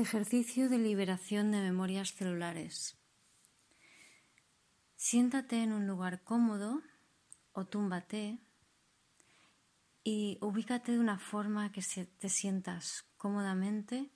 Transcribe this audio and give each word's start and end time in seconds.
Ejercicio 0.00 0.70
de 0.70 0.78
liberación 0.78 1.50
de 1.50 1.60
memorias 1.60 2.14
celulares. 2.14 2.96
Siéntate 4.96 5.62
en 5.62 5.74
un 5.74 5.86
lugar 5.86 6.22
cómodo 6.24 6.80
o 7.52 7.66
túmbate 7.66 8.38
y 10.02 10.38
ubícate 10.40 10.92
de 10.92 10.98
una 11.00 11.18
forma 11.18 11.70
que 11.70 11.82
te 12.18 12.30
sientas 12.30 13.04
cómodamente 13.18 14.08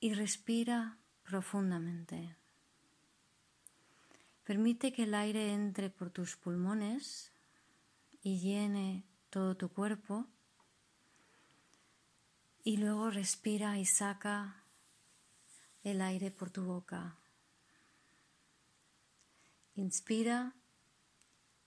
y 0.00 0.14
respira 0.14 0.96
profundamente. 1.22 2.34
Permite 4.42 4.94
que 4.94 5.02
el 5.02 5.14
aire 5.14 5.52
entre 5.52 5.90
por 5.90 6.08
tus 6.08 6.34
pulmones 6.34 7.30
y 8.22 8.38
llene 8.38 9.04
todo 9.28 9.54
tu 9.54 9.68
cuerpo 9.68 10.26
y 12.66 12.78
luego 12.78 13.10
respira 13.10 13.78
y 13.78 13.84
saca 13.84 14.64
el 15.84 16.00
aire 16.00 16.32
por 16.32 16.50
tu 16.50 16.64
boca. 16.64 17.16
Inspira 19.76 20.52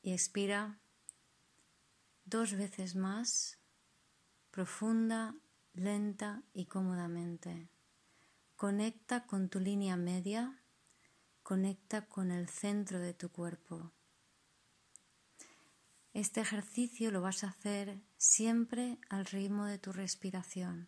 y 0.01 0.11
expira 0.11 0.77
dos 2.25 2.51
veces 2.51 2.97
más, 2.97 3.59
profunda, 4.51 5.35
lenta 5.71 6.43
y 6.51 6.65
cómodamente. 6.65 7.69
Conecta 8.57 9.25
con 9.25 9.47
tu 9.47 9.61
línea 9.61 9.95
media, 9.95 10.61
conecta 11.43 12.09
con 12.09 12.29
el 12.29 12.49
centro 12.49 12.99
de 12.99 13.13
tu 13.13 13.31
cuerpo. 13.31 13.93
Este 16.13 16.41
ejercicio 16.41 17.11
lo 17.11 17.21
vas 17.21 17.43
a 17.43 17.49
hacer 17.49 17.99
siempre 18.17 18.97
al 19.09 19.25
ritmo 19.25 19.65
de 19.65 19.77
tu 19.77 19.91
respiración. 19.91 20.87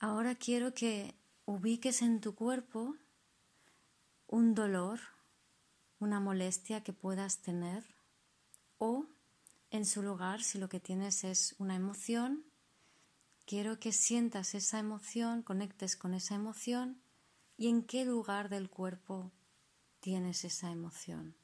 Ahora 0.00 0.34
quiero 0.34 0.74
que 0.74 1.14
ubiques 1.44 2.02
en 2.02 2.20
tu 2.20 2.34
cuerpo 2.34 2.96
un 4.26 4.54
dolor, 4.54 5.00
una 6.00 6.18
molestia 6.18 6.82
que 6.82 6.92
puedas 6.92 7.38
tener 7.38 7.84
o 8.78 9.06
en 9.70 9.86
su 9.86 10.02
lugar, 10.02 10.42
si 10.42 10.58
lo 10.58 10.68
que 10.68 10.80
tienes 10.80 11.24
es 11.24 11.54
una 11.58 11.76
emoción, 11.76 12.44
quiero 13.46 13.78
que 13.78 13.92
sientas 13.92 14.54
esa 14.54 14.78
emoción, 14.78 15.42
conectes 15.42 15.96
con 15.96 16.12
esa 16.14 16.34
emoción 16.34 17.00
y 17.56 17.68
en 17.68 17.82
qué 17.84 18.04
lugar 18.04 18.48
del 18.48 18.68
cuerpo 18.68 19.30
tienes 20.00 20.44
esa 20.44 20.70
emoción. 20.70 21.36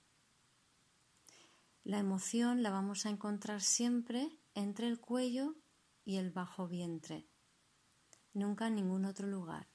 La 1.88 1.98
emoción 1.98 2.62
la 2.62 2.68
vamos 2.68 3.06
a 3.06 3.08
encontrar 3.08 3.62
siempre 3.62 4.38
entre 4.54 4.88
el 4.88 5.00
cuello 5.00 5.54
y 6.04 6.16
el 6.16 6.30
bajo 6.30 6.68
vientre, 6.68 7.26
nunca 8.34 8.66
en 8.66 8.74
ningún 8.74 9.06
otro 9.06 9.26
lugar. 9.26 9.68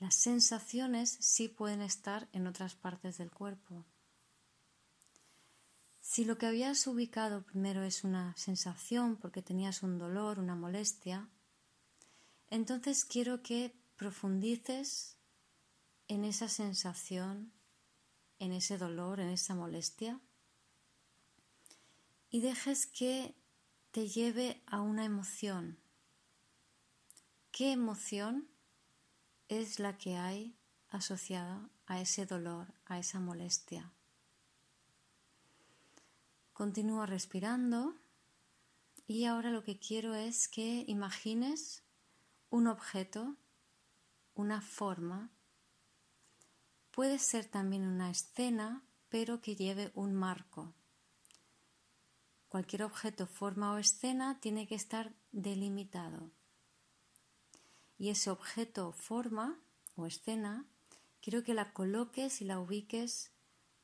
Las 0.00 0.16
sensaciones 0.16 1.16
sí 1.20 1.46
pueden 1.46 1.80
estar 1.80 2.28
en 2.32 2.48
otras 2.48 2.74
partes 2.74 3.18
del 3.18 3.30
cuerpo. 3.30 3.86
Si 6.00 6.24
lo 6.24 6.38
que 6.38 6.46
habías 6.46 6.84
ubicado 6.88 7.44
primero 7.44 7.84
es 7.84 8.02
una 8.02 8.36
sensación 8.36 9.16
porque 9.16 9.42
tenías 9.42 9.84
un 9.84 9.96
dolor, 9.96 10.40
una 10.40 10.56
molestia, 10.56 11.28
entonces 12.48 13.04
quiero 13.04 13.44
que 13.44 13.80
profundices 13.94 15.18
en 16.08 16.24
esa 16.24 16.48
sensación, 16.48 17.52
en 18.40 18.50
ese 18.50 18.76
dolor, 18.76 19.20
en 19.20 19.28
esa 19.28 19.54
molestia 19.54 20.20
y 22.30 22.40
dejes 22.40 22.86
que 22.86 23.34
te 23.90 24.08
lleve 24.08 24.62
a 24.66 24.80
una 24.80 25.04
emoción. 25.04 25.78
¿Qué 27.50 27.72
emoción 27.72 28.48
es 29.48 29.80
la 29.80 29.98
que 29.98 30.16
hay 30.16 30.56
asociada 30.88 31.68
a 31.86 32.00
ese 32.00 32.26
dolor, 32.26 32.72
a 32.86 33.00
esa 33.00 33.18
molestia? 33.18 33.92
Continúa 36.52 37.06
respirando 37.06 37.96
y 39.08 39.24
ahora 39.24 39.50
lo 39.50 39.64
que 39.64 39.78
quiero 39.78 40.14
es 40.14 40.46
que 40.46 40.84
imagines 40.86 41.82
un 42.48 42.68
objeto, 42.68 43.36
una 44.34 44.60
forma. 44.60 45.30
Puede 46.92 47.18
ser 47.18 47.46
también 47.46 47.86
una 47.86 48.10
escena, 48.10 48.84
pero 49.08 49.40
que 49.40 49.56
lleve 49.56 49.90
un 49.94 50.14
marco. 50.14 50.74
Cualquier 52.50 52.82
objeto, 52.82 53.28
forma 53.28 53.72
o 53.72 53.78
escena 53.78 54.40
tiene 54.40 54.66
que 54.66 54.74
estar 54.74 55.14
delimitado. 55.30 56.32
Y 57.96 58.08
ese 58.08 58.28
objeto, 58.28 58.90
forma 58.90 59.60
o 59.94 60.04
escena, 60.04 60.66
quiero 61.22 61.44
que 61.44 61.54
la 61.54 61.72
coloques 61.72 62.42
y 62.42 62.44
la 62.44 62.58
ubiques 62.58 63.30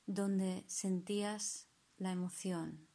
donde 0.07 0.65
sentías 0.67 1.69
la 1.97 2.11
emoción, 2.11 2.89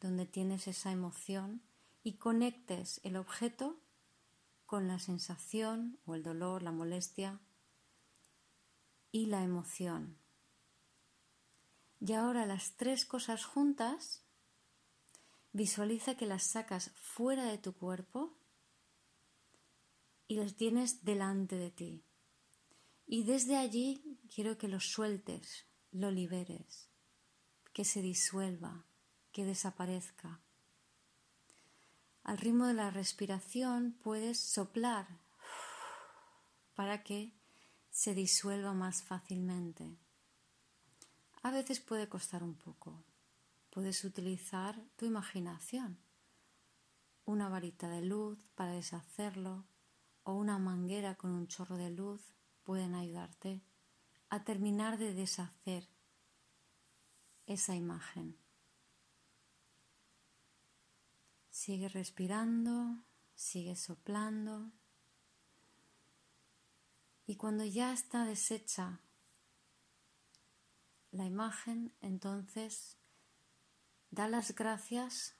donde 0.00 0.24
tienes 0.24 0.66
esa 0.66 0.90
emoción 0.90 1.60
y 2.02 2.14
conectes 2.14 2.98
el 3.04 3.16
objeto 3.16 3.78
con 4.64 4.88
la 4.88 4.98
sensación 4.98 5.98
o 6.06 6.14
el 6.14 6.22
dolor, 6.22 6.62
la 6.62 6.72
molestia 6.72 7.40
y 9.10 9.26
la 9.26 9.44
emoción. 9.44 10.16
Y 12.00 12.14
ahora 12.14 12.46
las 12.46 12.72
tres 12.78 13.04
cosas 13.04 13.44
juntas 13.44 14.22
Visualiza 15.52 16.16
que 16.16 16.26
las 16.26 16.44
sacas 16.44 16.90
fuera 16.94 17.44
de 17.44 17.58
tu 17.58 17.74
cuerpo 17.74 18.38
y 20.26 20.36
las 20.36 20.56
tienes 20.56 21.04
delante 21.04 21.56
de 21.56 21.70
ti. 21.70 22.04
Y 23.06 23.24
desde 23.24 23.56
allí 23.56 24.18
quiero 24.34 24.56
que 24.56 24.68
lo 24.68 24.80
sueltes, 24.80 25.66
lo 25.90 26.10
liberes, 26.10 26.88
que 27.74 27.84
se 27.84 28.00
disuelva, 28.00 28.86
que 29.30 29.44
desaparezca. 29.44 30.40
Al 32.24 32.38
ritmo 32.38 32.66
de 32.66 32.74
la 32.74 32.90
respiración 32.90 33.98
puedes 34.02 34.38
soplar 34.38 35.06
para 36.74 37.02
que 37.02 37.34
se 37.90 38.14
disuelva 38.14 38.72
más 38.72 39.02
fácilmente. 39.02 39.98
A 41.42 41.50
veces 41.50 41.80
puede 41.80 42.08
costar 42.08 42.42
un 42.42 42.54
poco, 42.54 43.04
Puedes 43.72 44.04
utilizar 44.04 44.78
tu 44.96 45.06
imaginación, 45.06 45.98
una 47.24 47.48
varita 47.48 47.88
de 47.88 48.02
luz 48.02 48.38
para 48.54 48.72
deshacerlo 48.72 49.64
o 50.24 50.34
una 50.34 50.58
manguera 50.58 51.14
con 51.14 51.30
un 51.30 51.46
chorro 51.46 51.78
de 51.78 51.88
luz 51.88 52.34
pueden 52.64 52.94
ayudarte 52.94 53.62
a 54.28 54.44
terminar 54.44 54.98
de 54.98 55.14
deshacer 55.14 55.88
esa 57.46 57.74
imagen. 57.74 58.36
Sigue 61.48 61.88
respirando, 61.88 63.02
sigue 63.34 63.74
soplando 63.74 64.70
y 67.24 67.36
cuando 67.36 67.64
ya 67.64 67.94
está 67.94 68.26
deshecha 68.26 69.00
la 71.10 71.24
imagen, 71.24 71.94
entonces 72.02 72.98
Da 74.12 74.28
las 74.28 74.54
gracias 74.54 75.36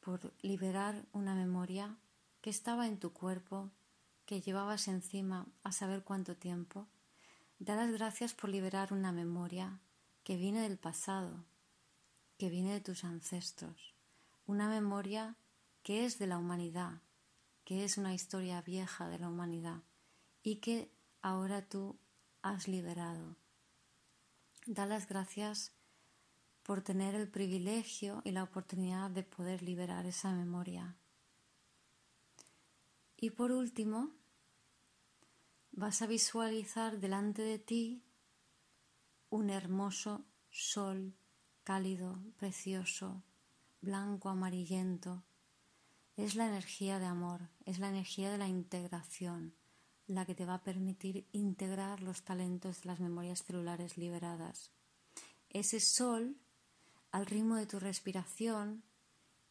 por 0.00 0.32
liberar 0.40 1.04
una 1.12 1.34
memoria 1.34 1.98
que 2.40 2.48
estaba 2.48 2.86
en 2.86 2.98
tu 2.98 3.12
cuerpo, 3.12 3.70
que 4.24 4.40
llevabas 4.40 4.88
encima 4.88 5.46
a 5.62 5.70
saber 5.70 6.02
cuánto 6.02 6.34
tiempo. 6.34 6.88
Da 7.58 7.76
las 7.76 7.92
gracias 7.92 8.32
por 8.32 8.48
liberar 8.48 8.94
una 8.94 9.12
memoria 9.12 9.80
que 10.24 10.38
viene 10.38 10.62
del 10.62 10.78
pasado, 10.78 11.44
que 12.38 12.48
viene 12.48 12.72
de 12.72 12.80
tus 12.80 13.04
ancestros, 13.04 13.94
una 14.46 14.70
memoria 14.70 15.36
que 15.82 16.06
es 16.06 16.18
de 16.18 16.28
la 16.28 16.38
humanidad, 16.38 17.02
que 17.66 17.84
es 17.84 17.98
una 17.98 18.14
historia 18.14 18.62
vieja 18.62 19.10
de 19.10 19.18
la 19.18 19.28
humanidad 19.28 19.82
y 20.42 20.56
que 20.56 20.90
ahora 21.20 21.60
tú 21.68 21.98
has 22.40 22.66
liberado. 22.66 23.36
Da 24.64 24.86
las 24.86 25.06
gracias 25.06 25.74
por 26.62 26.82
tener 26.82 27.14
el 27.14 27.28
privilegio 27.28 28.22
y 28.24 28.30
la 28.30 28.44
oportunidad 28.44 29.10
de 29.10 29.22
poder 29.22 29.62
liberar 29.62 30.06
esa 30.06 30.32
memoria. 30.32 30.96
Y 33.16 33.30
por 33.30 33.52
último, 33.52 34.10
vas 35.72 36.02
a 36.02 36.06
visualizar 36.06 36.98
delante 36.98 37.42
de 37.42 37.58
ti 37.58 38.02
un 39.30 39.50
hermoso 39.50 40.24
sol 40.50 41.14
cálido, 41.64 42.18
precioso, 42.36 43.22
blanco, 43.80 44.28
amarillento. 44.28 45.24
Es 46.16 46.34
la 46.34 46.46
energía 46.46 46.98
de 46.98 47.06
amor, 47.06 47.48
es 47.64 47.78
la 47.78 47.88
energía 47.88 48.30
de 48.30 48.38
la 48.38 48.48
integración, 48.48 49.54
la 50.06 50.26
que 50.26 50.34
te 50.34 50.44
va 50.44 50.54
a 50.54 50.62
permitir 50.62 51.26
integrar 51.32 52.02
los 52.02 52.22
talentos 52.22 52.82
de 52.82 52.88
las 52.88 53.00
memorias 53.00 53.42
celulares 53.44 53.96
liberadas. 53.96 54.72
Ese 55.48 55.80
sol 55.80 56.36
al 57.12 57.26
ritmo 57.26 57.56
de 57.56 57.66
tu 57.66 57.78
respiración, 57.78 58.82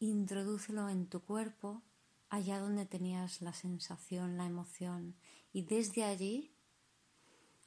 introdúcelo 0.00 0.88
en 0.88 1.06
tu 1.06 1.22
cuerpo 1.22 1.82
allá 2.28 2.58
donde 2.58 2.86
tenías 2.86 3.40
la 3.40 3.54
sensación, 3.54 4.36
la 4.36 4.46
emoción, 4.46 5.16
y 5.52 5.62
desde 5.62 6.04
allí, 6.04 6.56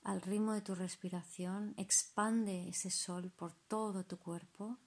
al 0.03 0.21
ritmo 0.21 0.53
de 0.53 0.61
tu 0.61 0.75
respiración, 0.75 1.73
expande 1.77 2.67
ese 2.67 2.91
sol 2.91 3.31
por 3.31 3.53
todo 3.53 4.05
tu 4.05 4.17
cuerpo 4.17 4.77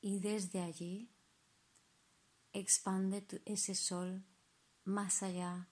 y 0.00 0.18
desde 0.18 0.60
allí 0.60 1.10
expande 2.52 3.24
ese 3.46 3.74
sol 3.74 4.24
más 4.84 5.22
allá 5.22 5.68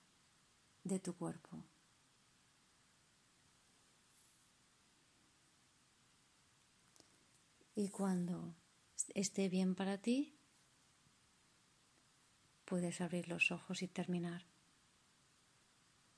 de 0.84 0.98
tu 0.98 1.14
cuerpo. 1.14 1.69
Y 7.82 7.88
cuando 7.88 8.54
esté 9.14 9.48
bien 9.48 9.74
para 9.74 9.96
ti, 9.96 10.38
puedes 12.66 13.00
abrir 13.00 13.26
los 13.28 13.50
ojos 13.52 13.80
y 13.80 13.88
terminar. 13.88 14.44